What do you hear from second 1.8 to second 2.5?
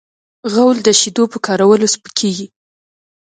سپکېږي.